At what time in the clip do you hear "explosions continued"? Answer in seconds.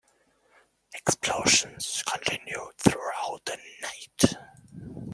0.95-2.75